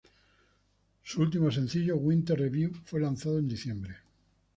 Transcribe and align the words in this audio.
Su 1.03 1.21
último 1.21 1.51
sencillo 1.51 1.95
"Winter's 1.95 2.39
Review" 2.41 2.71
fue 2.85 3.01
lanzado 3.01 3.37
en 3.37 3.47
diciembre. 3.47 3.97